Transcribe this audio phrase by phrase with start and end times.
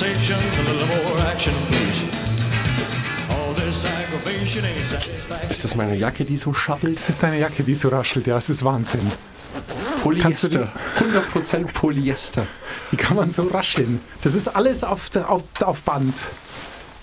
[0.00, 2.02] conversation, a little more action, please.
[5.50, 6.96] Ist das meine Jacke, die so schabbelt?
[6.96, 8.26] Das ist deine Jacke, die so raschelt.
[8.26, 9.00] Ja, es ist Wahnsinn.
[10.02, 10.72] Polyester.
[10.98, 12.46] 100% Polyester.
[12.90, 14.00] Wie kann man so rascheln?
[14.22, 16.14] Das ist alles auf, auf, auf Band.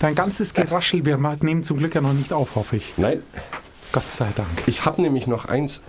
[0.00, 2.94] Dein ganzes Geraschel, wir nehmen zum Glück ja noch nicht auf, hoffe ich.
[2.96, 3.22] Nein,
[3.92, 4.48] Gott sei Dank.
[4.66, 5.80] ich habe nämlich noch eins,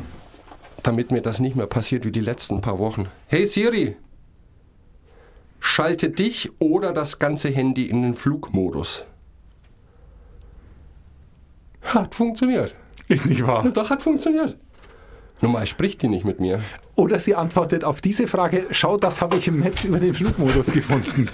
[0.84, 3.08] damit mir das nicht mehr passiert wie die letzten paar Wochen.
[3.28, 3.98] Hey Siri,
[5.60, 9.06] schalte dich oder das ganze Handy in den Flugmodus.
[11.82, 12.76] Hat funktioniert.
[13.08, 13.70] Ist nicht wahr.
[13.72, 14.58] Doch, hat funktioniert.
[15.42, 16.62] Normal spricht die nicht mit mir.
[16.96, 20.72] Oder sie antwortet auf diese Frage, schau, das habe ich im Netz über den Flugmodus
[20.72, 21.30] gefunden.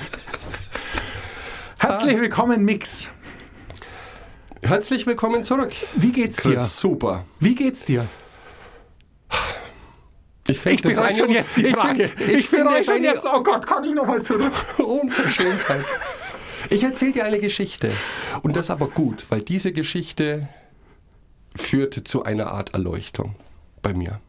[1.80, 3.10] Herzlich willkommen, Mix.
[4.62, 5.74] Herzlich willkommen zurück.
[5.96, 6.60] Wie geht's dir?
[6.60, 7.26] Super.
[7.40, 8.08] Wie geht's dir?
[10.48, 12.08] Ich, Ich bereue schon jetzt die ich Frage.
[12.10, 14.52] find- Ich, finde bereue schon jetzt, oh Gott, kann ich nochmal zurück?
[14.78, 15.84] Unverschämtheit.
[16.70, 17.92] Ich erzähle dir eine Geschichte.
[18.44, 20.48] Und das aber gut, weil diese Geschichte
[21.56, 23.36] führte zu einer Art Erleuchtung
[23.82, 24.20] bei mir.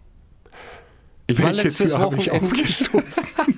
[1.26, 2.46] Ich war Welche letztes Tür ich Wochenende.
[2.46, 3.34] aufgestoßen?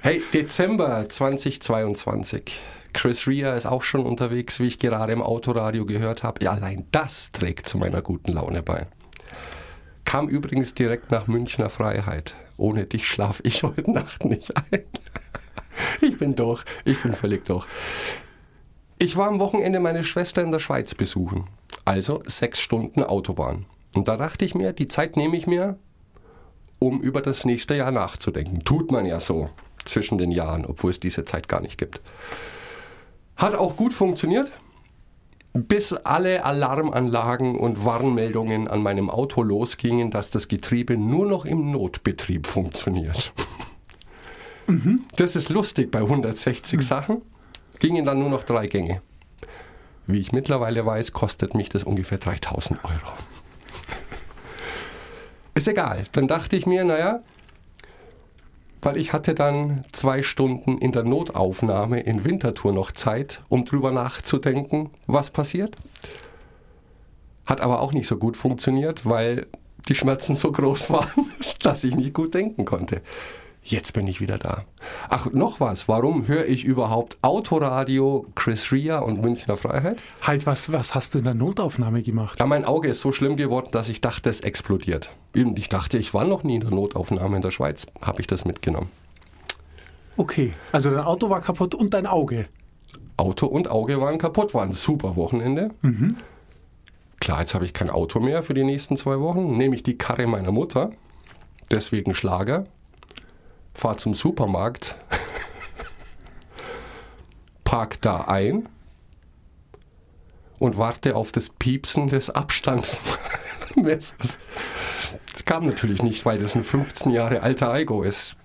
[0.00, 2.60] Hey, Dezember 2022.
[2.92, 6.44] Chris Rea ist auch schon unterwegs, wie ich gerade im Autoradio gehört habe.
[6.44, 8.86] Ja, allein das trägt zu meiner guten Laune bei.
[10.04, 12.36] Kam übrigens direkt nach Münchner Freiheit.
[12.56, 14.84] Ohne dich schlafe ich heute Nacht nicht ein.
[16.00, 16.64] Ich bin durch.
[16.84, 17.66] Ich bin völlig durch.
[18.98, 21.48] Ich war am Wochenende meine Schwester in der Schweiz besuchen.
[21.84, 23.66] Also sechs Stunden Autobahn.
[23.94, 25.78] Und da dachte ich mir, die Zeit nehme ich mir,
[26.78, 28.64] um über das nächste Jahr nachzudenken.
[28.64, 29.50] Tut man ja so
[29.84, 32.00] zwischen den Jahren, obwohl es diese Zeit gar nicht gibt.
[33.36, 34.52] Hat auch gut funktioniert,
[35.54, 41.70] bis alle Alarmanlagen und Warnmeldungen an meinem Auto losgingen, dass das Getriebe nur noch im
[41.70, 43.32] Notbetrieb funktioniert.
[45.16, 47.22] Das ist lustig bei 160 Sachen.
[47.78, 49.00] Gingen dann nur noch drei Gänge.
[50.06, 53.12] Wie ich mittlerweile weiß, kostet mich das ungefähr 3000 Euro.
[55.54, 56.04] Ist egal.
[56.12, 57.22] Dann dachte ich mir, naja,
[58.84, 63.90] weil ich hatte dann zwei Stunden in der Notaufnahme in Winterthur noch Zeit, um drüber
[63.90, 65.76] nachzudenken, was passiert.
[67.46, 69.46] Hat aber auch nicht so gut funktioniert, weil
[69.88, 73.02] die Schmerzen so groß waren, dass ich nicht gut denken konnte.
[73.66, 74.64] Jetzt bin ich wieder da.
[75.08, 75.88] Ach, noch was.
[75.88, 79.96] Warum höre ich überhaupt Autoradio, Chris Rea und Münchner Freiheit?
[80.20, 82.38] Halt, was, was hast du in der Notaufnahme gemacht?
[82.38, 85.12] Ja, mein Auge ist so schlimm geworden, dass ich dachte, es explodiert.
[85.34, 87.86] Und ich dachte, ich war noch nie in der Notaufnahme in der Schweiz.
[88.02, 88.90] Habe ich das mitgenommen.
[90.18, 92.46] Okay, also dein Auto war kaputt und dein Auge.
[93.16, 95.70] Auto und Auge waren kaputt, war ein super Wochenende.
[97.18, 99.56] Klar, jetzt habe ich kein Auto mehr für die nächsten zwei Wochen.
[99.56, 100.92] Nehme ich die Karre meiner Mutter,
[101.70, 102.64] deswegen Schlager,
[103.74, 104.96] fahre zum Supermarkt,
[107.64, 108.68] park da ein
[110.58, 114.38] und warte auf das Piepsen des Abstandmessers.
[115.32, 118.36] Das kam natürlich nicht, weil das ein 15 Jahre alter Aigo ist.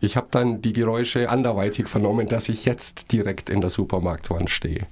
[0.00, 4.86] Ich habe dann die Geräusche anderweitig vernommen, dass ich jetzt direkt in der Supermarktwand stehe.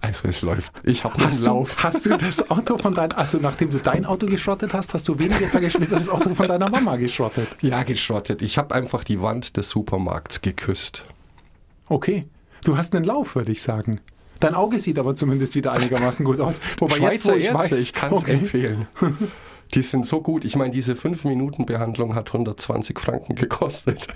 [0.00, 0.72] Also es läuft.
[0.84, 1.82] Ich habe einen Hast du, Lauf.
[1.82, 5.18] hast du das Auto von deinem, also nachdem du dein Auto geschrottet hast, hast du
[5.18, 7.48] wenige Tage später das Auto von deiner Mama geschrottet?
[7.60, 8.40] Ja, geschrottet.
[8.42, 11.04] Ich habe einfach die Wand des Supermarkts geküsst.
[11.88, 12.28] Okay,
[12.64, 14.00] du hast einen Lauf, würde ich sagen.
[14.40, 16.60] Dein Auge sieht aber zumindest wieder einigermaßen gut aus.
[16.78, 18.32] Wobei Schweizer jetzt, ich Ärzte, weiß, ich kann es okay.
[18.34, 18.86] empfehlen.
[19.74, 20.46] Die sind so gut.
[20.46, 24.06] Ich meine, diese 5-Minuten-Behandlung hat 120 Franken gekostet.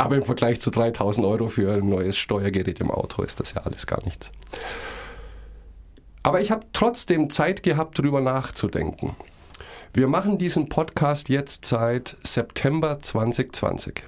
[0.00, 3.60] Aber im Vergleich zu 3000 Euro für ein neues Steuergerät im Auto ist das ja
[3.64, 4.32] alles gar nichts.
[6.22, 9.14] Aber ich habe trotzdem Zeit gehabt, darüber nachzudenken.
[9.92, 14.04] Wir machen diesen Podcast jetzt seit September 2020.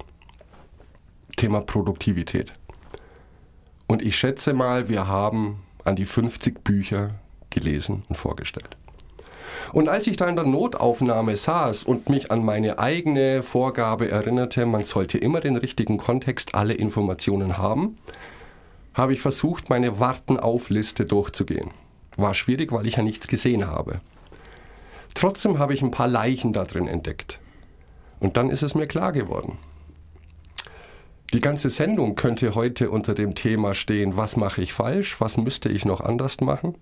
[1.36, 2.54] Thema Produktivität.
[3.86, 7.10] Und ich schätze mal, wir haben an die 50 Bücher
[7.50, 8.78] gelesen und vorgestellt.
[9.72, 14.66] Und als ich da in der Notaufnahme saß und mich an meine eigene Vorgabe erinnerte,
[14.66, 17.98] man sollte immer den richtigen Kontext, alle Informationen haben,
[18.94, 21.70] habe ich versucht, meine Warten-auf-Liste durchzugehen.
[22.16, 24.00] War schwierig, weil ich ja nichts gesehen habe.
[25.14, 27.38] Trotzdem habe ich ein paar Leichen da drin entdeckt.
[28.20, 29.58] Und dann ist es mir klar geworden.
[31.32, 35.70] Die ganze Sendung könnte heute unter dem Thema stehen, was mache ich falsch, was müsste
[35.70, 36.74] ich noch anders machen.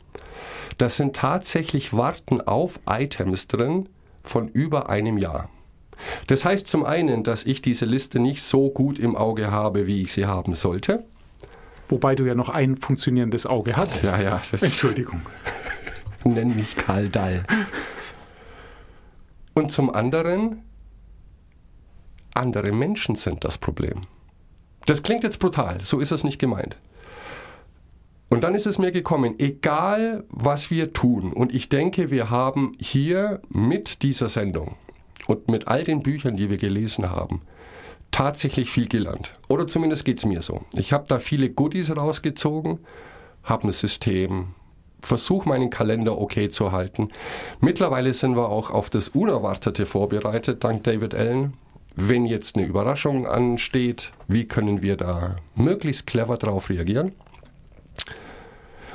[0.76, 3.88] Das sind tatsächlich Warten auf Items drin
[4.24, 5.50] von über einem Jahr.
[6.26, 10.02] Das heißt zum einen, dass ich diese Liste nicht so gut im Auge habe, wie
[10.02, 11.04] ich sie haben sollte.
[11.88, 14.16] Wobei du ja noch ein funktionierendes Auge hattest.
[14.16, 15.20] Ja, ja, Entschuldigung.
[16.24, 17.44] Nenn mich Karl Dall.
[19.54, 20.64] Und zum anderen,
[22.34, 24.06] andere Menschen sind das Problem.
[24.86, 26.76] Das klingt jetzt brutal, so ist es nicht gemeint.
[28.28, 32.72] Und dann ist es mir gekommen, egal was wir tun, und ich denke, wir haben
[32.78, 34.76] hier mit dieser Sendung
[35.26, 37.42] und mit all den Büchern, die wir gelesen haben,
[38.12, 39.32] tatsächlich viel gelernt.
[39.48, 40.62] Oder zumindest geht es mir so.
[40.74, 42.78] Ich habe da viele Goodies rausgezogen,
[43.42, 44.54] habe ein System,
[45.00, 47.08] versuche meinen Kalender okay zu halten.
[47.60, 51.54] Mittlerweile sind wir auch auf das Unerwartete vorbereitet, dank David Allen.
[51.96, 57.12] Wenn jetzt eine Überraschung ansteht, wie können wir da möglichst clever drauf reagieren?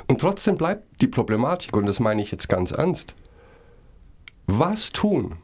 [0.08, 3.14] Und trotzdem bleibt die Problematik, und das meine ich jetzt ganz ernst,
[4.46, 5.36] was tun,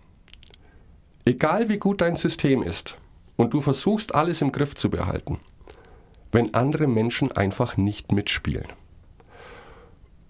[1.25, 2.97] egal wie gut dein System ist,
[3.37, 5.41] und du versuchst alles im Griff zu behalten,
[6.31, 8.67] wenn andere Menschen einfach nicht mitspielen.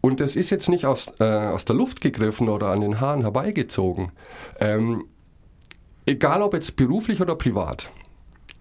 [0.00, 3.20] Und das ist jetzt nicht aus, äh, aus der Luft gegriffen oder an den Haaren
[3.22, 4.10] herbeigezogen.
[4.58, 5.04] Ähm,
[6.06, 7.90] egal ob jetzt beruflich oder privat.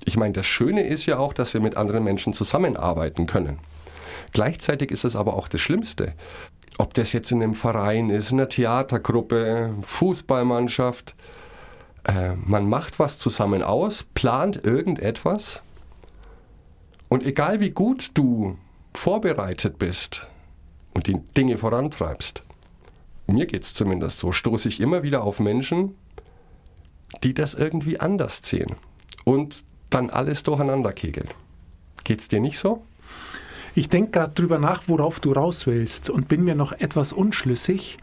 [0.05, 3.59] Ich meine, das Schöne ist ja auch, dass wir mit anderen Menschen zusammenarbeiten können.
[4.33, 6.13] Gleichzeitig ist es aber auch das Schlimmste.
[6.77, 11.15] Ob das jetzt in einem Verein ist, in einer Theatergruppe, Fußballmannschaft.
[12.03, 15.61] Äh, man macht was zusammen aus, plant irgendetwas.
[17.09, 18.57] Und egal wie gut du
[18.93, 20.27] vorbereitet bist
[20.93, 22.43] und die Dinge vorantreibst,
[23.27, 25.95] mir geht es zumindest so, stoße ich immer wieder auf Menschen,
[27.23, 28.75] die das irgendwie anders sehen
[29.23, 31.27] und dann alles durcheinander kegeln.
[32.03, 32.83] Geht's dir nicht so?
[33.73, 37.97] Ich denke gerade drüber nach, worauf du raus willst und bin mir noch etwas unschlüssig.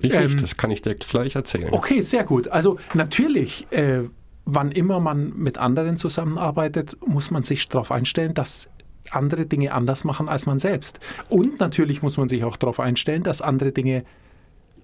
[0.00, 1.68] Ich ähm, nicht, das kann ich dir gleich erzählen.
[1.72, 2.48] Okay, sehr gut.
[2.48, 4.02] Also natürlich, äh,
[4.44, 8.68] wann immer man mit anderen zusammenarbeitet, muss man sich darauf einstellen, dass
[9.10, 11.00] andere Dinge anders machen als man selbst.
[11.28, 14.04] Und natürlich muss man sich auch darauf einstellen, dass andere Dinge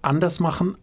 [0.02, 0.76] anders machen,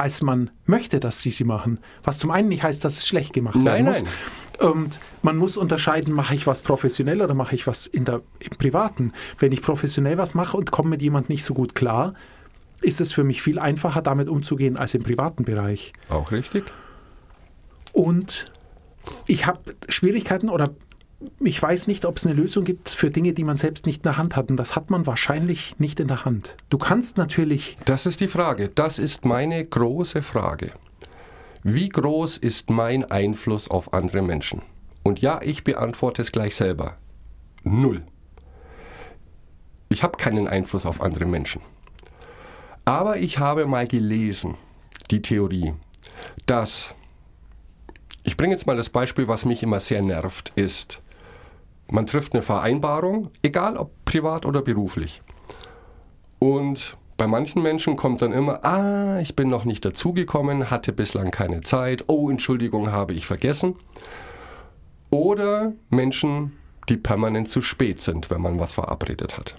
[0.00, 1.78] als man möchte, dass sie sie machen.
[2.02, 4.02] Was zum einen nicht heißt, dass es schlecht gemacht nein, werden muss.
[4.02, 4.70] Nein.
[4.70, 8.56] Und man muss unterscheiden, mache ich was professionell oder mache ich was in der, im
[8.58, 9.12] Privaten.
[9.38, 12.14] Wenn ich professionell was mache und komme mit jemandem nicht so gut klar,
[12.82, 15.92] ist es für mich viel einfacher, damit umzugehen als im privaten Bereich.
[16.08, 16.64] Auch richtig.
[17.92, 18.46] Und
[19.26, 20.70] ich habe Schwierigkeiten oder
[21.38, 24.04] ich weiß nicht, ob es eine Lösung gibt für Dinge, die man selbst nicht in
[24.04, 24.50] der Hand hat.
[24.50, 26.56] Und das hat man wahrscheinlich nicht in der Hand.
[26.70, 27.76] Du kannst natürlich.
[27.84, 28.68] Das ist die Frage.
[28.68, 30.72] Das ist meine große Frage.
[31.62, 34.62] Wie groß ist mein Einfluss auf andere Menschen?
[35.02, 36.96] Und ja, ich beantworte es gleich selber.
[37.64, 38.02] Null.
[39.90, 41.60] Ich habe keinen Einfluss auf andere Menschen.
[42.86, 44.54] Aber ich habe mal gelesen,
[45.10, 45.74] die Theorie,
[46.46, 46.94] dass,
[48.22, 51.02] ich bringe jetzt mal das Beispiel, was mich immer sehr nervt, ist,
[51.90, 55.22] man trifft eine Vereinbarung, egal ob privat oder beruflich.
[56.38, 61.30] Und bei manchen Menschen kommt dann immer, ah, ich bin noch nicht dazugekommen, hatte bislang
[61.30, 63.76] keine Zeit, oh, Entschuldigung, habe ich vergessen.
[65.10, 66.56] Oder Menschen,
[66.88, 69.56] die permanent zu spät sind, wenn man was verabredet hat.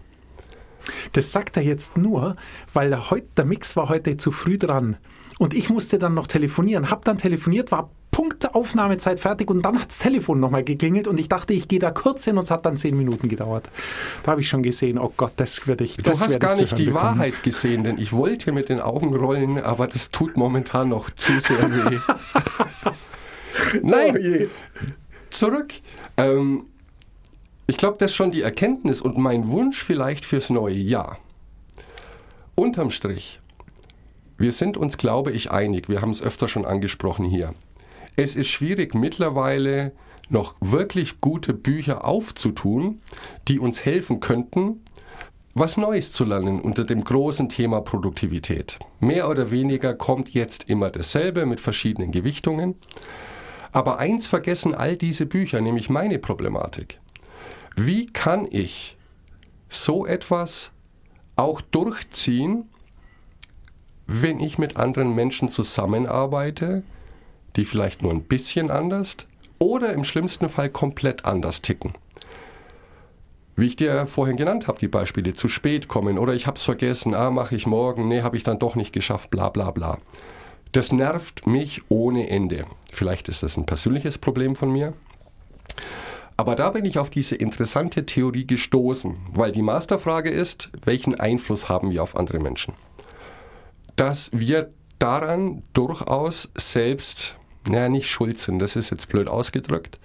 [1.13, 2.33] Das sagt er jetzt nur,
[2.73, 4.97] weil der, heut, der Mix war heute zu früh dran.
[5.37, 9.79] Und ich musste dann noch telefonieren, hab dann telefoniert, war Punkt Aufnahmezeit fertig und dann
[9.79, 12.51] hat das Telefon nochmal geklingelt und ich dachte, ich gehe da kurz hin und es
[12.51, 13.69] hat dann zehn Minuten gedauert.
[14.23, 15.95] Da habe ich schon gesehen, oh Gott, das werde ich.
[15.97, 17.03] Das du hast gar nicht die bekommen.
[17.03, 21.39] Wahrheit gesehen, denn ich wollte mit den Augen rollen, aber das tut momentan noch zu
[21.39, 21.99] sehr weh.
[23.81, 24.47] Nein, oh
[25.29, 25.73] zurück.
[26.17, 26.65] Ähm,
[27.67, 31.17] ich glaube, das ist schon die Erkenntnis und mein Wunsch vielleicht fürs neue Jahr.
[32.55, 33.39] Unterm Strich,
[34.37, 37.53] wir sind uns, glaube ich, einig, wir haben es öfter schon angesprochen hier.
[38.23, 39.93] Es ist schwierig mittlerweile
[40.29, 43.01] noch wirklich gute Bücher aufzutun,
[43.47, 44.83] die uns helfen könnten,
[45.55, 48.77] was Neues zu lernen unter dem großen Thema Produktivität.
[48.99, 52.75] Mehr oder weniger kommt jetzt immer dasselbe mit verschiedenen Gewichtungen.
[53.71, 56.99] Aber eins vergessen all diese Bücher, nämlich meine Problematik.
[57.75, 58.97] Wie kann ich
[59.67, 60.71] so etwas
[61.37, 62.69] auch durchziehen,
[64.05, 66.83] wenn ich mit anderen Menschen zusammenarbeite,
[67.55, 69.17] die vielleicht nur ein bisschen anders
[69.59, 71.93] oder im schlimmsten Fall komplett anders ticken.
[73.55, 76.63] Wie ich dir vorhin genannt habe, die Beispiele, zu spät kommen oder ich habe es
[76.63, 79.99] vergessen, ah, mache ich morgen, nee, habe ich dann doch nicht geschafft, bla bla bla.
[80.71, 82.65] Das nervt mich ohne Ende.
[82.91, 84.93] Vielleicht ist das ein persönliches Problem von mir.
[86.37, 91.69] Aber da bin ich auf diese interessante Theorie gestoßen, weil die Masterfrage ist, welchen Einfluss
[91.69, 92.73] haben wir auf andere Menschen?
[93.95, 97.35] Dass wir daran durchaus selbst
[97.67, 99.99] naja, nicht schuld sind, das ist jetzt blöd ausgedrückt,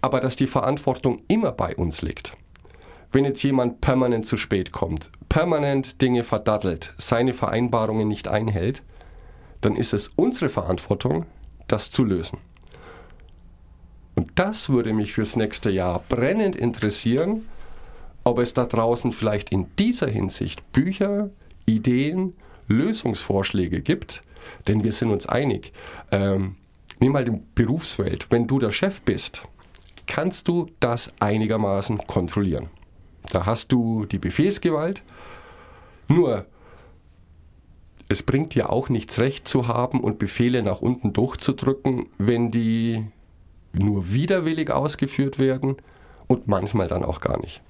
[0.00, 2.36] aber dass die Verantwortung immer bei uns liegt.
[3.12, 8.82] Wenn jetzt jemand permanent zu spät kommt, permanent Dinge verdattelt, seine Vereinbarungen nicht einhält,
[9.60, 11.26] dann ist es unsere Verantwortung,
[11.68, 12.38] das zu lösen.
[14.14, 17.48] Und das würde mich fürs nächste Jahr brennend interessieren,
[18.24, 21.30] ob es da draußen vielleicht in dieser Hinsicht Bücher,
[21.66, 22.34] Ideen,
[22.68, 24.22] Lösungsvorschläge gibt,
[24.68, 25.72] denn wir sind uns einig.
[26.10, 26.56] Ähm,
[27.02, 28.28] nimm mal die Berufswelt.
[28.30, 29.42] Wenn du der Chef bist,
[30.06, 32.68] kannst du das einigermaßen kontrollieren.
[33.30, 35.02] Da hast du die Befehlsgewalt.
[36.06, 36.46] Nur,
[38.08, 43.04] es bringt dir auch nichts recht zu haben und Befehle nach unten durchzudrücken, wenn die
[43.72, 45.76] nur widerwillig ausgeführt werden
[46.28, 47.62] und manchmal dann auch gar nicht.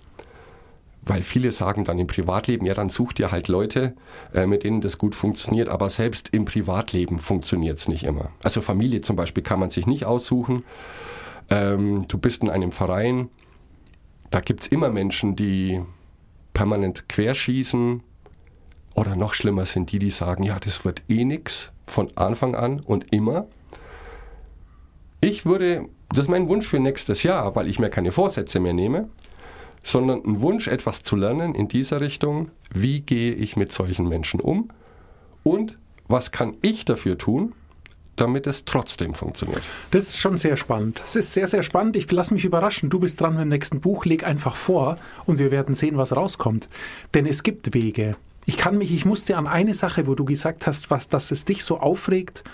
[1.04, 3.94] Weil viele sagen dann im Privatleben, ja, dann sucht ihr halt Leute,
[4.32, 8.30] äh, mit denen das gut funktioniert, aber selbst im Privatleben funktioniert es nicht immer.
[8.42, 10.62] Also Familie zum Beispiel kann man sich nicht aussuchen.
[11.50, 13.28] Ähm, du bist in einem Verein,
[14.30, 15.82] da gibt es immer Menschen, die
[16.54, 18.02] permanent querschießen
[18.94, 22.80] oder noch schlimmer sind die, die sagen, ja, das wird eh nix von Anfang an
[22.80, 23.47] und immer.
[25.21, 28.73] Ich würde, das ist mein Wunsch für nächstes Jahr, weil ich mir keine Vorsätze mehr
[28.73, 29.09] nehme,
[29.82, 32.50] sondern ein Wunsch, etwas zu lernen in dieser Richtung.
[32.72, 34.70] Wie gehe ich mit solchen Menschen um?
[35.42, 37.52] Und was kann ich dafür tun,
[38.16, 39.62] damit es trotzdem funktioniert?
[39.90, 41.00] Das ist schon sehr spannend.
[41.04, 41.96] Es ist sehr, sehr spannend.
[41.96, 42.90] Ich lasse mich überraschen.
[42.90, 44.04] Du bist dran mit dem nächsten Buch.
[44.04, 44.96] Leg einfach vor
[45.26, 46.68] und wir werden sehen, was rauskommt.
[47.14, 48.16] Denn es gibt Wege.
[48.44, 51.44] Ich kann mich, ich musste an eine Sache, wo du gesagt hast, was, dass es
[51.44, 52.44] dich so aufregt,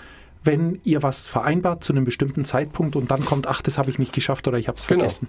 [0.43, 3.99] wenn ihr was vereinbart zu einem bestimmten Zeitpunkt und dann kommt, ach, das habe ich
[3.99, 4.99] nicht geschafft oder ich habe es Genau.
[4.99, 5.27] vergessen.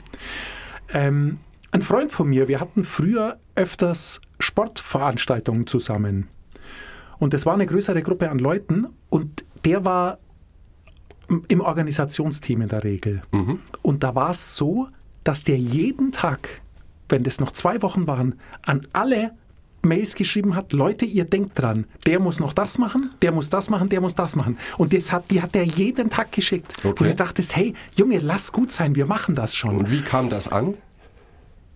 [0.92, 1.38] Ähm,
[1.72, 6.28] ein Freund von mir, wir hatten früher öfters Sportveranstaltungen zusammen.
[7.18, 10.18] Und das war eine größere Gruppe an Leuten und der war
[11.48, 13.22] im Organisationsteam in der Regel.
[13.82, 14.88] Und da war es so,
[15.22, 16.62] dass der jeden Tag,
[17.08, 19.32] wenn das noch zwei Wochen waren, an alle
[19.82, 23.70] Mails geschrieben hat, Leute, ihr denkt dran, der muss noch das machen, der muss das
[23.70, 24.58] machen, der muss das machen.
[24.76, 26.72] Und das hat, die hat er jeden Tag geschickt.
[26.78, 26.94] Okay.
[26.98, 29.76] Wo du dachtest, hey, Junge, lass gut sein, wir machen das schon.
[29.76, 30.74] Und wie kam das an?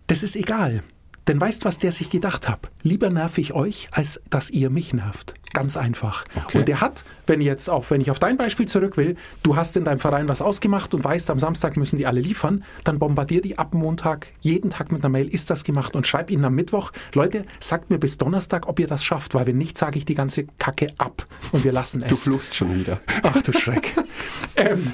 [0.06, 0.82] Das ist egal.
[1.26, 2.68] Denn weißt, was der sich gedacht hat?
[2.82, 5.32] Lieber nerv ich euch, als dass ihr mich nervt.
[5.54, 6.24] Ganz einfach.
[6.36, 6.58] Okay.
[6.58, 9.74] Und der hat, wenn jetzt auch, wenn ich auf dein Beispiel zurück will, du hast
[9.78, 13.40] in deinem Verein was ausgemacht und weißt, am Samstag müssen die alle liefern, dann bombardier
[13.40, 16.54] die ab Montag jeden Tag mit einer Mail, ist das gemacht und schreib ihnen am
[16.56, 20.04] Mittwoch, Leute, sagt mir bis Donnerstag, ob ihr das schafft, weil wenn nicht, sage ich
[20.04, 22.08] die ganze Kacke ab und wir lassen es.
[22.08, 23.00] Du fluchst schon wieder.
[23.22, 23.94] Ach du Schreck.
[24.56, 24.92] ähm,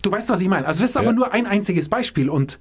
[0.00, 0.66] du weißt, was ich meine.
[0.66, 1.12] Also das ist aber Ja.
[1.12, 2.58] nur ein einziges Beispiel und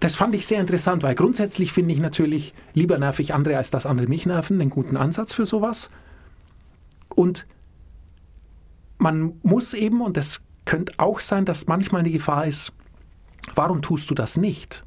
[0.00, 3.70] das fand ich sehr interessant, weil grundsätzlich finde ich natürlich, lieber nerv ich andere, als
[3.70, 5.90] dass andere mich nerven, einen guten Ansatz für sowas.
[7.14, 7.46] Und
[8.96, 12.72] man muss eben, und das könnte auch sein, dass manchmal die Gefahr ist,
[13.54, 14.84] warum tust du das nicht?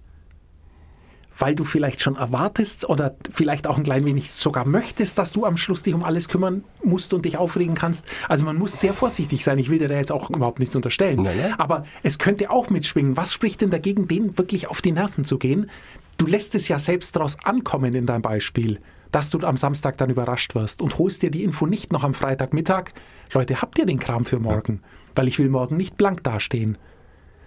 [1.37, 5.45] Weil du vielleicht schon erwartest oder vielleicht auch ein klein wenig sogar möchtest, dass du
[5.45, 8.05] am Schluss dich um alles kümmern musst und dich aufregen kannst.
[8.29, 9.57] Also man muss sehr vorsichtig sein.
[9.57, 11.23] Ich will dir da jetzt auch überhaupt nichts unterstellen.
[11.23, 11.53] Nein.
[11.57, 13.17] Aber es könnte auch mitschwingen.
[13.17, 15.69] Was spricht denn dagegen, denen wirklich auf die Nerven zu gehen?
[16.17, 18.79] Du lässt es ja selbst daraus ankommen in deinem Beispiel,
[19.11, 22.13] dass du am Samstag dann überrascht wirst und holst dir die Info nicht noch am
[22.13, 22.91] Freitagmittag.
[23.33, 24.81] Leute, habt ihr den Kram für morgen?
[25.15, 26.77] Weil ich will morgen nicht blank dastehen.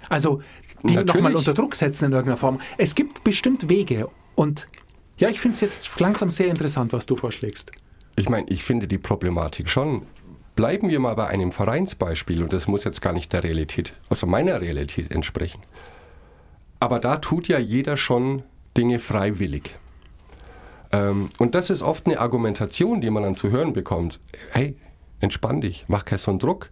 [0.09, 0.41] Also
[0.87, 2.61] die nochmal unter Druck setzen in irgendeiner Form.
[2.79, 4.09] Es gibt bestimmt Wege.
[4.35, 4.69] Und
[5.19, 7.73] ja, ich finde es jetzt langsam sehr interessant, was du vorschlägst.
[8.17, 10.07] Ich meine, ich finde die Problematik schon.
[10.55, 14.27] Bleiben wir mal bei einem Vereinsbeispiel und das muss jetzt gar nicht der Realität, also
[14.27, 15.61] meiner Realität entsprechen.
[16.81, 18.43] Aber da tut ja jeder schon
[18.77, 19.77] Dinge freiwillig.
[20.93, 24.19] Ähm, und das ist oft eine Argumentation, die man dann zu hören bekommt.
[24.51, 24.77] Hey,
[25.21, 26.71] entspann dich, mach keinen so einen Druck.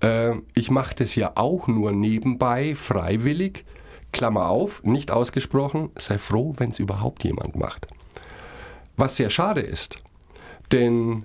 [0.00, 3.64] Ähm, ich mache das ja auch nur nebenbei, freiwillig.
[4.12, 7.86] Klammer auf, nicht ausgesprochen, sei froh, wenn es überhaupt jemand macht.
[8.96, 10.02] Was sehr schade ist,
[10.72, 11.24] denn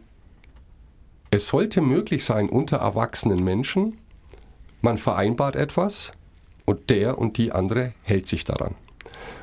[1.31, 3.97] es sollte möglich sein unter erwachsenen Menschen,
[4.81, 6.11] man vereinbart etwas
[6.65, 8.75] und der und die andere hält sich daran.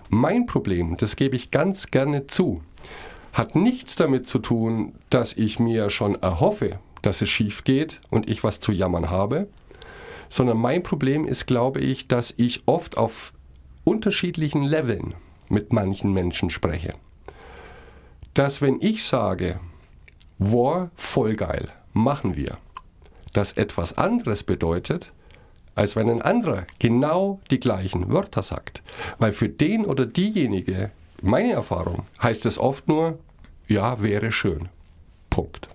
[0.09, 2.63] Mein Problem, das gebe ich ganz gerne zu,
[3.33, 8.29] hat nichts damit zu tun, dass ich mir schon erhoffe, dass es schief geht und
[8.29, 9.49] ich was zu jammern habe,
[10.29, 13.33] sondern mein Problem ist, glaube ich, dass ich oft auf
[13.85, 15.15] unterschiedlichen Leveln
[15.49, 16.95] mit manchen Menschen spreche.
[18.35, 19.61] Dass wenn ich sage,
[20.39, 22.57] war voll geil, machen wir,
[23.33, 25.13] das etwas anderes bedeutet,
[25.75, 28.83] als wenn ein anderer genau die gleichen Wörter sagt.
[29.19, 30.91] Weil für den oder diejenige,
[31.23, 33.19] meine Erfahrung, heißt es oft nur,
[33.69, 34.69] ja, wäre schön.
[35.31, 35.69] Punkt.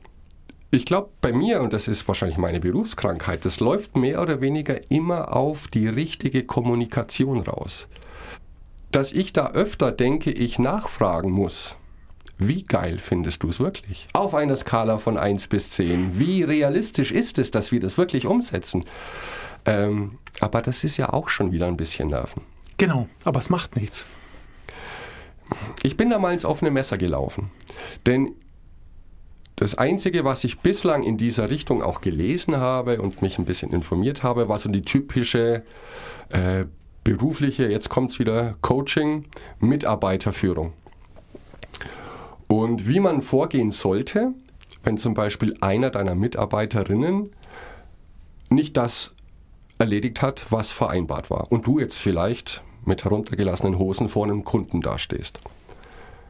[0.69, 4.91] Ich glaube, bei mir, und das ist wahrscheinlich meine Berufskrankheit, das läuft mehr oder weniger
[4.91, 7.87] immer auf die richtige Kommunikation raus.
[8.91, 11.77] Dass ich da öfter denke, ich nachfragen muss,
[12.37, 14.07] wie geil findest du es wirklich?
[14.13, 16.19] Auf einer Skala von 1 bis 10.
[16.19, 18.83] Wie realistisch ist es, dass wir das wirklich umsetzen?
[19.65, 22.43] Ähm, aber das ist ja auch schon wieder ein bisschen Nerven.
[22.77, 24.05] Genau, aber es macht nichts.
[25.81, 27.51] Ich bin da mal ins offene Messer gelaufen.
[28.05, 28.35] Denn
[29.57, 33.73] das Einzige, was ich bislang in dieser Richtung auch gelesen habe und mich ein bisschen
[33.73, 35.63] informiert habe, war so die typische
[36.29, 36.65] äh,
[37.03, 39.25] berufliche, jetzt kommt es wieder, Coaching,
[39.59, 40.73] Mitarbeiterführung.
[42.45, 44.33] Und wie man vorgehen sollte,
[44.83, 47.31] wenn zum Beispiel einer deiner Mitarbeiterinnen
[48.49, 49.15] nicht das
[49.79, 51.51] erledigt hat, was vereinbart war.
[51.51, 55.39] Und du jetzt vielleicht mit heruntergelassenen Hosen vor einem Kunden dastehst.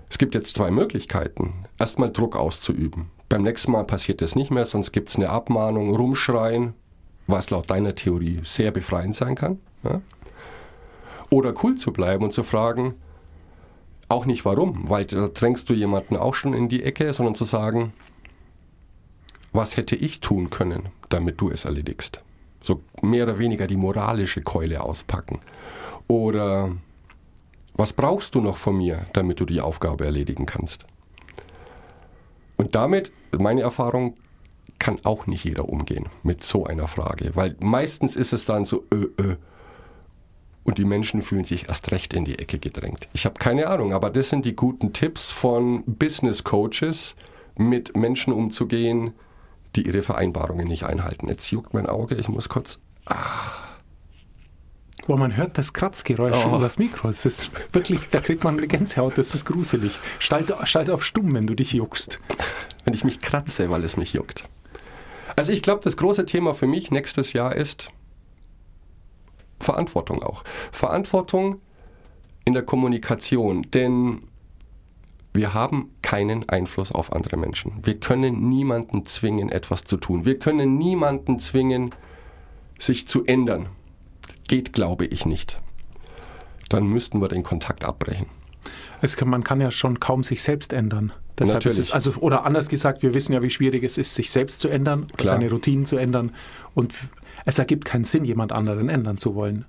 [0.10, 1.66] Es gibt jetzt zwei Möglichkeiten.
[1.78, 3.12] Erstmal Druck auszuüben.
[3.30, 6.74] Beim nächsten Mal passiert das nicht mehr, sonst gibt es eine Abmahnung, rumschreien,
[7.28, 9.60] was laut deiner Theorie sehr befreiend sein kann.
[9.84, 10.02] Ja?
[11.30, 12.96] Oder cool zu bleiben und zu fragen,
[14.10, 17.44] auch nicht warum, weil da drängst du jemanden auch schon in die Ecke, sondern zu
[17.44, 17.92] sagen,
[19.52, 22.24] was hätte ich tun können, damit du es erledigst.
[22.62, 25.40] So mehr oder weniger die moralische Keule auspacken.
[26.08, 26.72] Oder
[27.74, 30.86] was brauchst du noch von mir, damit du die Aufgabe erledigen kannst?
[32.58, 34.16] Und damit, meine Erfahrung,
[34.80, 38.84] kann auch nicht jeder umgehen mit so einer Frage, weil meistens ist es dann so,
[38.92, 39.36] äh, äh,
[40.64, 43.08] und die Menschen fühlen sich erst recht in die Ecke gedrängt.
[43.14, 47.16] Ich habe keine Ahnung, aber das sind die guten Tipps von Business Coaches,
[47.58, 49.14] mit Menschen umzugehen,
[49.76, 51.28] die ihre Vereinbarungen nicht einhalten.
[51.28, 52.80] Jetzt juckt mein Auge, ich muss kurz.
[53.06, 53.67] Ah.
[55.08, 56.50] Wo man hört das Kratzgeräusch oh.
[56.50, 57.08] über das Mikro.
[57.08, 59.98] Das ist wirklich, da kriegt man eine Gänsehaut, das ist gruselig.
[60.20, 62.20] Schalt, schalt auf stumm, wenn du dich juckst.
[62.84, 64.44] Wenn ich mich kratze, weil es mich juckt.
[65.38, 67.92] Also ich glaube, das große Thema für mich nächstes Jahr ist
[69.60, 70.44] Verantwortung auch.
[70.72, 71.62] Verantwortung
[72.44, 74.24] in der Kommunikation, denn
[75.34, 77.80] wir haben keinen Einfluss auf andere Menschen.
[77.84, 80.26] Wir können niemanden zwingen, etwas zu tun.
[80.26, 81.94] Wir können niemanden zwingen,
[82.80, 83.70] sich zu ändern
[84.48, 85.60] geht, glaube ich, nicht.
[86.70, 88.28] Dann müssten wir den Kontakt abbrechen.
[89.02, 91.14] Kann, man kann ja schon kaum sich selbst ändern.
[91.38, 91.80] Deshalb Natürlich.
[91.80, 94.70] Es, also, oder anders gesagt, wir wissen ja, wie schwierig es ist, sich selbst zu
[94.70, 96.32] ändern, seine Routinen zu ändern.
[96.74, 96.96] Und
[97.46, 99.66] es ergibt keinen Sinn, jemand anderen ändern zu wollen.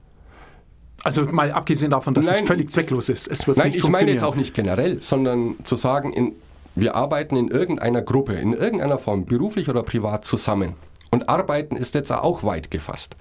[1.05, 3.29] Also mal abgesehen davon, dass Nein, es völlig zwecklos ist.
[3.29, 6.33] Es wird Nein, ich meine jetzt auch nicht generell, sondern zu sagen, in,
[6.75, 10.75] wir arbeiten in irgendeiner Gruppe, in irgendeiner Form, beruflich oder privat zusammen.
[11.11, 13.17] Und arbeiten ist jetzt auch weit gefasst.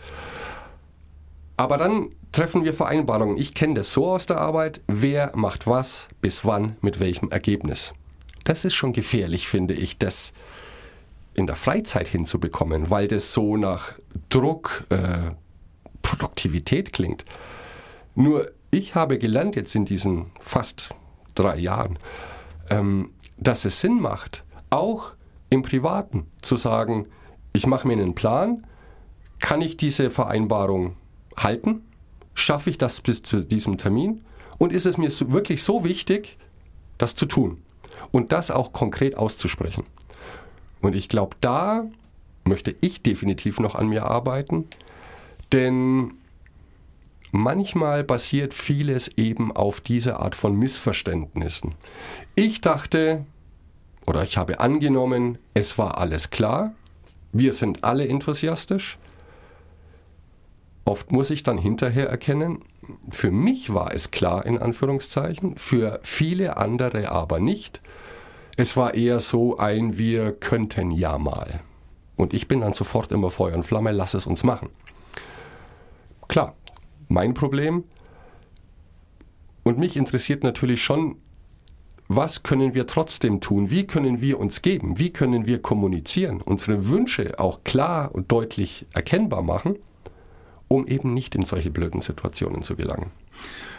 [1.58, 3.38] Aber dann treffen wir Vereinbarungen.
[3.38, 7.94] Ich kenne das so aus der Arbeit, wer macht was, bis wann, mit welchem Ergebnis.
[8.44, 10.34] Das ist schon gefährlich, finde ich, das
[11.34, 13.94] in der Freizeit hinzubekommen, weil das so nach
[14.30, 15.32] Druck, äh,
[16.02, 17.26] Produktivität klingt.
[18.16, 20.90] Nur ich habe gelernt jetzt in diesen fast
[21.36, 22.00] drei Jahren,
[22.70, 25.16] ähm, dass es Sinn macht, auch
[25.50, 27.08] im Privaten zu sagen,
[27.54, 28.66] ich mache mir einen Plan,
[29.40, 30.98] kann ich diese Vereinbarung
[31.38, 31.82] halten?
[32.34, 34.24] Schaffe ich das bis zu diesem Termin?
[34.58, 36.38] Und ist es mir wirklich so wichtig,
[36.98, 37.62] das zu tun?
[38.12, 39.84] Und das auch konkret auszusprechen.
[40.82, 41.86] Und ich glaube, da
[42.44, 44.66] möchte ich definitiv noch an mir arbeiten,
[45.52, 46.14] denn
[47.32, 51.76] manchmal basiert vieles eben auf diese Art von Missverständnissen.
[52.36, 53.26] Ich dachte
[54.06, 56.74] oder ich habe angenommen, es war alles klar,
[57.34, 58.98] wir sind alle enthusiastisch
[60.88, 62.60] Oft muss ich dann hinterher erkennen,
[63.12, 67.82] für mich war es klar in Anführungszeichen, für viele andere aber nicht.
[68.56, 71.60] Es war eher so ein Wir könnten ja mal.
[72.16, 74.70] Und ich bin dann sofort immer Feuer und Flamme, lass es uns machen.
[76.30, 76.56] Klar,
[77.10, 77.84] mein Problem.
[79.64, 81.18] Und mich interessiert natürlich schon,
[82.08, 83.70] was können wir trotzdem tun?
[83.70, 84.98] Wie können wir uns geben?
[84.98, 86.40] Wie können wir kommunizieren?
[86.40, 89.76] Unsere Wünsche auch klar und deutlich erkennbar machen
[90.68, 93.12] um eben nicht in solche blöden Situationen zu gelangen.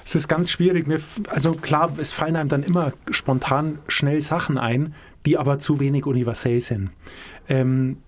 [0.05, 0.87] Es ist ganz schwierig.
[1.29, 4.95] Also klar, es fallen einem dann immer spontan schnell Sachen ein,
[5.27, 6.91] die aber zu wenig universell sind.
[7.49, 7.99] Ähm,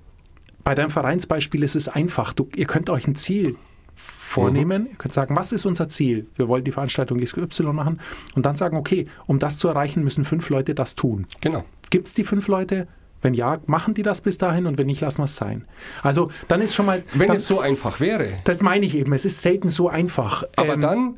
[0.65, 2.33] bei deinem Vereinsbeispiel ist es einfach.
[2.33, 3.57] Du, ihr könnt euch ein Ziel
[3.95, 4.83] vornehmen.
[4.83, 4.89] Mhm.
[4.91, 6.27] Ihr könnt sagen, was ist unser Ziel?
[6.37, 8.01] Wir wollen die Veranstaltung XY machen
[8.35, 11.27] und dann sagen, okay, um das zu erreichen, müssen fünf Leute das tun.
[11.41, 11.65] Genau.
[11.91, 12.87] Gibt es die fünf Leute?
[13.23, 15.67] Wenn ja, machen die das bis dahin und wenn nicht, lassen wir es sein.
[16.03, 17.03] Also dann ist schon mal.
[17.13, 18.33] Wenn dann, es so einfach wäre.
[18.45, 19.13] Das meine ich eben.
[19.13, 20.45] Es ist selten so einfach.
[20.57, 21.15] Aber ähm, dann,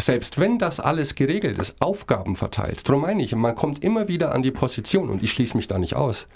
[0.00, 2.88] selbst wenn das alles geregelt ist, Aufgaben verteilt.
[2.88, 5.78] Darum meine ich, man kommt immer wieder an die Position und ich schließe mich da
[5.78, 6.26] nicht aus.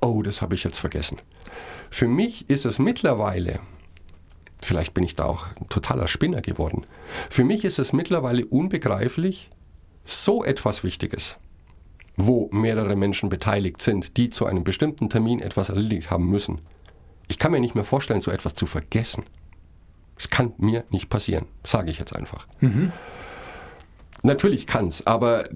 [0.00, 1.18] Oh, das habe ich jetzt vergessen.
[1.90, 3.60] Für mich ist es mittlerweile,
[4.60, 6.86] vielleicht bin ich da auch ein totaler Spinner geworden,
[7.28, 9.50] für mich ist es mittlerweile unbegreiflich,
[10.04, 11.36] so etwas Wichtiges
[12.16, 16.60] wo mehrere Menschen beteiligt sind, die zu einem bestimmten Termin etwas erledigt haben müssen.
[17.28, 19.24] Ich kann mir nicht mehr vorstellen, so etwas zu vergessen.
[20.18, 22.46] Es kann mir nicht passieren, sage ich jetzt einfach.
[24.22, 25.48] Natürlich kann es, aber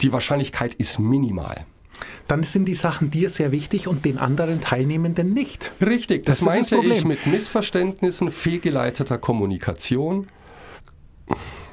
[0.00, 1.64] die Wahrscheinlichkeit ist minimal.
[2.28, 5.72] Dann sind die Sachen dir sehr wichtig und den anderen Teilnehmenden nicht.
[5.80, 10.26] Richtig, das, Das meinte ich mit Missverständnissen, fehlgeleiteter Kommunikation.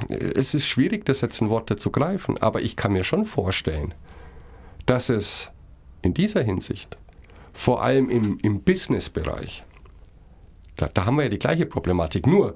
[0.09, 3.93] Es ist schwierig, das jetzt in Worte zu greifen, aber ich kann mir schon vorstellen,
[4.85, 5.51] dass es
[6.01, 6.97] in dieser Hinsicht,
[7.53, 9.63] vor allem im, im Business-Bereich,
[10.75, 12.55] da, da haben wir ja die gleiche Problematik, nur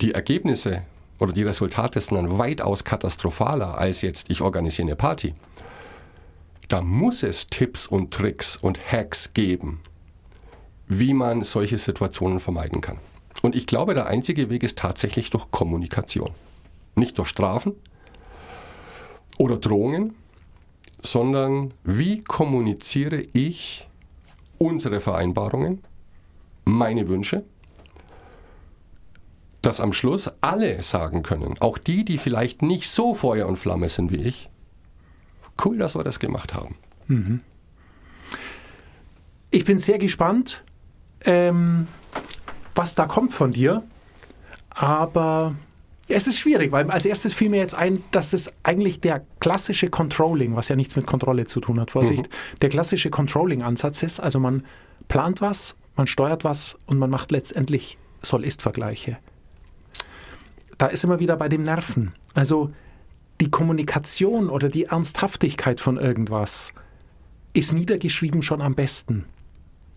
[0.00, 0.82] die Ergebnisse
[1.18, 5.34] oder die Resultate sind dann weitaus katastrophaler als jetzt, ich organisiere eine Party.
[6.68, 9.80] Da muss es Tipps und Tricks und Hacks geben,
[10.88, 12.98] wie man solche Situationen vermeiden kann.
[13.42, 16.30] Und ich glaube, der einzige Weg ist tatsächlich durch Kommunikation.
[16.94, 17.74] Nicht durch Strafen
[19.38, 20.14] oder Drohungen,
[21.00, 23.88] sondern wie kommuniziere ich
[24.58, 25.82] unsere Vereinbarungen,
[26.64, 27.44] meine Wünsche,
[29.62, 33.88] dass am Schluss alle sagen können, auch die, die vielleicht nicht so Feuer und Flamme
[33.88, 34.48] sind wie ich,
[35.64, 36.76] cool, dass wir das gemacht haben.
[39.50, 40.62] Ich bin sehr gespannt,
[41.24, 41.88] ähm,
[42.76, 43.82] was da kommt von dir.
[44.70, 45.54] Aber
[46.08, 49.90] es ist schwierig, weil als erstes fiel mir jetzt ein, dass es eigentlich der klassische
[49.90, 52.28] Controlling, was ja nichts mit Kontrolle zu tun hat, Vorsicht,
[52.62, 54.20] der klassische Controlling-Ansatz ist.
[54.20, 54.64] Also man
[55.08, 59.18] plant was, man steuert was und man macht letztendlich Soll-Ist-Vergleiche.
[60.78, 62.12] Da ist immer wieder bei dem Nerven.
[62.34, 62.70] Also
[63.40, 66.72] die Kommunikation oder die Ernsthaftigkeit von irgendwas
[67.52, 69.24] ist niedergeschrieben schon am besten.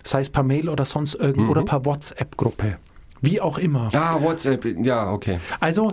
[0.04, 2.78] Sei es per Mail oder sonst irgend oder per WhatsApp-Gruppe.
[3.22, 3.90] Wie auch immer.
[3.94, 5.40] Ah, WhatsApp, ja, okay.
[5.60, 5.92] Also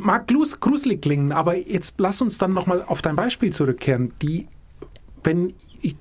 [0.00, 4.12] mag gruselig klingen, aber jetzt lass uns dann nochmal auf dein Beispiel zurückkehren.
[4.22, 4.48] Die,
[5.22, 5.52] wenn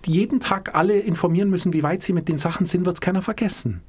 [0.05, 3.21] jeden Tag alle informieren müssen, wie weit sie mit den Sachen sind, wird es keiner
[3.21, 3.81] vergessen.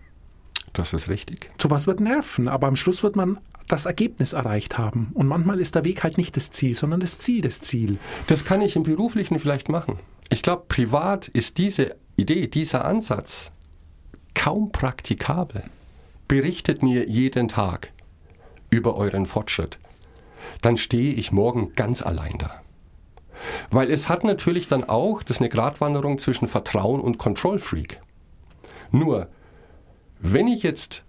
[0.77, 1.49] Das ist richtig.
[1.59, 5.11] Sowas wird nerven, aber am Schluss wird man das Ergebnis erreicht haben.
[5.15, 7.99] Und manchmal ist der Weg halt nicht das Ziel, sondern das Ziel das Ziel.
[8.27, 9.99] Das kann ich im Beruflichen vielleicht machen.
[10.29, 13.53] Ich glaube, privat ist diese Idee, dieser Ansatz
[14.35, 15.65] kaum praktikabel.
[16.29, 17.91] Berichtet mir jeden Tag
[18.69, 19.79] über euren Fortschritt.
[20.61, 22.61] Dann stehe ich morgen ganz allein da.
[23.71, 27.99] Weil es hat natürlich dann auch, das ist eine Gratwanderung zwischen Vertrauen und Control Freak.
[28.91, 29.29] Nur,
[30.18, 31.05] wenn ich jetzt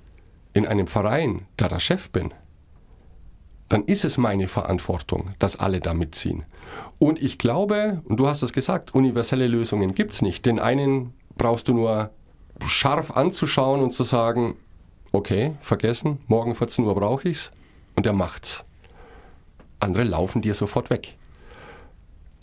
[0.54, 2.34] in einem Verein da der Chef bin,
[3.70, 6.46] dann ist es meine Verantwortung, dass alle da mitziehen.
[7.00, 10.46] Und ich glaube, und du hast es gesagt, universelle Lösungen gibt es nicht.
[10.46, 12.12] Den einen brauchst du nur
[12.66, 14.56] scharf anzuschauen und zu sagen,
[15.12, 17.52] okay, vergessen, morgen 14 Uhr brauche ich's
[17.96, 18.64] und er macht's.
[19.80, 21.16] Andere laufen dir sofort weg.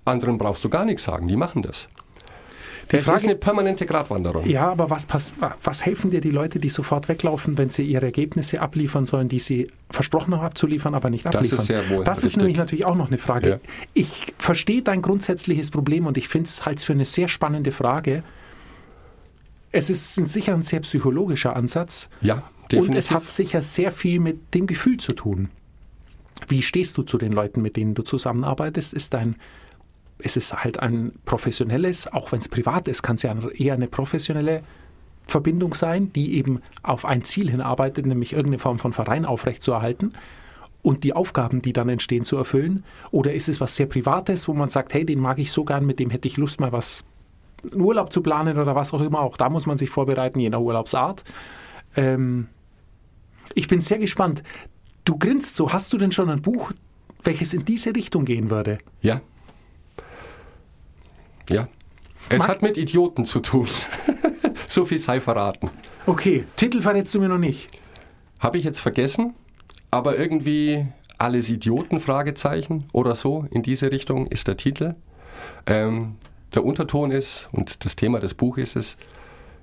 [0.05, 1.89] Anderen brauchst du gar nichts sagen, die machen das.
[2.91, 4.47] Die es ist eine permanente Gratwanderung.
[4.49, 8.07] Ja, aber was, pass was helfen dir die Leute, die sofort weglaufen, wenn sie ihre
[8.07, 11.59] Ergebnisse abliefern sollen, die sie versprochen haben abzuliefern, aber nicht Das abliefern?
[11.59, 13.49] ist sehr wohl Das ist nämlich natürlich auch noch eine Frage.
[13.49, 13.59] Ja.
[13.95, 18.23] Ich verstehe dein grundsätzliches Problem und ich finde es halt für eine sehr spannende Frage.
[19.73, 22.89] Es ist sicher ein sehr psychologischer Ansatz Ja, definitiv.
[22.91, 25.49] und es hat sicher sehr viel mit dem Gefühl zu tun.
[26.49, 28.93] Wie stehst du zu den Leuten, mit denen du zusammenarbeitest?
[28.93, 29.37] Ist dein
[30.19, 33.89] es ist halt ein professionelles, auch wenn es privat ist, kann es ja eher eine
[33.89, 34.63] professionelle
[35.27, 40.13] Verbindung sein, die eben auf ein Ziel hinarbeitet, nämlich irgendeine Form von Verein aufrechtzuerhalten
[40.83, 42.85] und die Aufgaben, die dann entstehen, zu erfüllen?
[43.11, 45.87] Oder ist es was sehr Privates, wo man sagt, hey, den mag ich so gern,
[45.87, 47.05] mit dem hätte ich Lust, mal was,
[47.71, 49.21] einen Urlaub zu planen oder was auch immer.
[49.21, 51.25] Auch da muss man sich vorbereiten, je nach Urlaubsart.
[51.97, 52.49] Ähm,
[53.55, 54.43] ich bin sehr gespannt.
[55.05, 55.73] Du grinst so.
[55.73, 56.73] Hast du denn schon ein Buch,
[57.23, 58.79] welches in diese Richtung gehen würde?
[59.01, 59.23] Ja.
[61.51, 61.69] Ja.
[62.29, 63.69] Es Mag- hat mit Idioten zu tun.
[64.69, 65.71] so viel sei verraten.
[66.07, 67.69] Okay, Titel verrätst du mir noch nicht.
[68.41, 69.35] Habe ich jetzt vergessen,
[69.91, 70.87] aber irgendwie
[71.19, 74.95] alles Idioten, Fragezeichen oder so in diese Richtung ist der Titel.
[75.67, 76.17] Ähm,
[76.55, 78.99] der Unterton ist, und das Thema des Buches ist,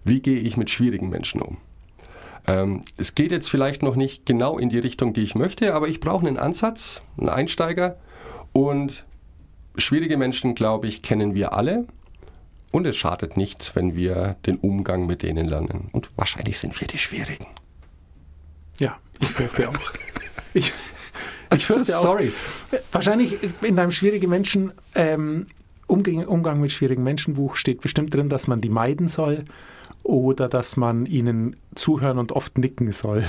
[0.03, 1.57] wie gehe ich mit schwierigen Menschen um?
[2.47, 5.87] Ähm, es geht jetzt vielleicht noch nicht genau in die Richtung, die ich möchte, aber
[5.87, 7.97] ich brauche einen Ansatz, einen Einsteiger.
[8.51, 9.05] Und
[9.77, 11.87] schwierige Menschen, glaube ich, kennen wir alle.
[12.71, 15.89] Und es schadet nichts, wenn wir den Umgang mit denen lernen.
[15.91, 17.47] Und wahrscheinlich sind wir die Schwierigen.
[18.79, 19.91] Ja, ich fürchte auch.
[20.53, 20.73] Ich,
[21.53, 22.03] ich fürchte auch.
[22.03, 22.33] Sorry.
[22.91, 25.47] Wahrscheinlich in deinem schwierigen Menschen, ähm,
[25.87, 29.45] Umgang, Umgang mit schwierigen Menschen Buch steht bestimmt drin, dass man die meiden soll
[30.03, 33.23] oder dass man ihnen zuhören und oft nicken soll.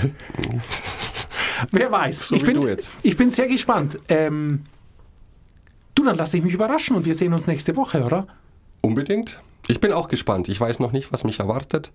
[1.71, 2.29] Wer weiß.
[2.29, 2.91] So ich, wie bin, du jetzt.
[3.03, 3.99] ich bin sehr gespannt.
[4.09, 4.65] Ähm,
[5.95, 8.27] du, dann lasse ich mich überraschen und wir sehen uns nächste Woche, oder?
[8.81, 9.39] Unbedingt.
[9.67, 10.49] Ich bin auch gespannt.
[10.49, 11.91] Ich weiß noch nicht, was mich erwartet.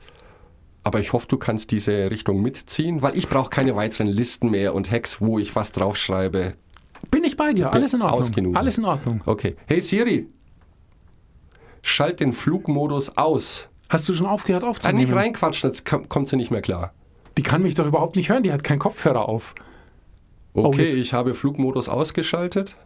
[0.85, 4.75] Aber ich hoffe, du kannst diese Richtung mitziehen, weil ich brauche keine weiteren Listen mehr
[4.75, 6.55] und Hacks, wo ich was draufschreibe.
[7.11, 8.57] Bin ich bei dir, alles in Ordnung.
[8.57, 9.21] Alles in Ordnung.
[9.27, 9.55] Okay.
[9.67, 10.29] Hey Siri,
[11.83, 13.69] schalt den Flugmodus aus.
[13.89, 15.13] Hast du schon aufgehört Ah, nicht aufzunehmen?
[15.15, 16.93] reinquatschen, jetzt kom- kommt sie nicht mehr klar.
[17.37, 19.55] Die kann mich doch überhaupt nicht hören, die hat keinen Kopfhörer auf.
[20.55, 22.77] Okay, jetzt- ich habe Flugmodus ausgeschaltet.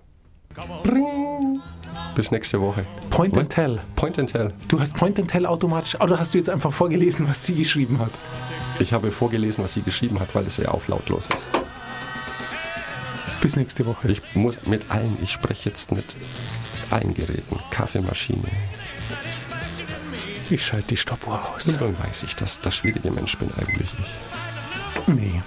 [0.83, 1.61] Bring.
[2.15, 2.85] Bis nächste Woche.
[3.11, 3.55] Point and Was?
[3.55, 3.81] Tell.
[3.97, 4.53] Point and Tell.
[4.69, 7.99] Du hast Point and Tell automatisch, oder hast du jetzt einfach vorgelesen, was sie geschrieben
[7.99, 8.13] hat?
[8.79, 11.47] Ich habe vorgelesen, was sie geschrieben hat, weil es ja auf lautlos ist.
[13.41, 14.09] Bis nächste Woche.
[14.09, 16.17] Ich muss mit allen, ich spreche jetzt mit
[16.91, 17.59] allen Geräten.
[17.71, 18.49] Kaffeemaschine.
[20.51, 21.67] Ich schalte die Stoppuhr aus.
[21.69, 25.09] Und dann weiß ich, dass der schwierige Mensch bin eigentlich ich.
[25.09, 25.43] Nee.